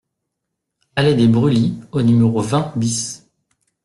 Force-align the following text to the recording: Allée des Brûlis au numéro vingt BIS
Allée 0.95 1.13
des 1.13 1.27
Brûlis 1.27 1.79
au 1.91 2.01
numéro 2.01 2.41
vingt 2.41 2.73
BIS 2.75 3.23